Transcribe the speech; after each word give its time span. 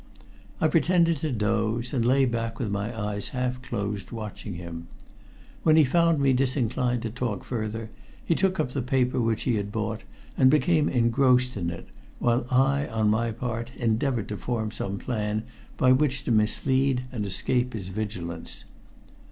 I 0.59 0.67
pretended 0.67 1.17
to 1.17 1.31
doze, 1.31 1.93
and 1.93 2.03
lay 2.03 2.25
back 2.25 2.57
with 2.57 2.71
my 2.71 2.99
eyes 2.99 3.29
half 3.37 3.61
closed 3.61 4.09
watching 4.09 4.55
him. 4.55 4.87
When 5.61 5.75
he 5.75 5.83
found 5.83 6.19
me 6.19 6.33
disinclined 6.33 7.03
to 7.03 7.11
talk 7.11 7.43
further, 7.43 7.91
he 8.25 8.33
took 8.33 8.59
up 8.59 8.71
the 8.71 8.81
paper 8.81 9.21
he 9.35 9.57
had 9.57 9.71
bought 9.71 10.01
and 10.35 10.49
became 10.49 10.89
engrossed 10.89 11.55
in 11.55 11.69
it, 11.69 11.87
while 12.17 12.47
I, 12.49 12.87
on 12.87 13.11
my 13.11 13.29
part, 13.31 13.73
endeavored 13.77 14.27
to 14.29 14.37
form 14.37 14.71
some 14.71 14.97
plan 14.97 15.43
by 15.77 15.91
which 15.91 16.23
to 16.23 16.31
mislead 16.31 17.03
and 17.11 17.23
escape 17.23 17.73
his 17.73 17.89
vigilance. 17.89 18.65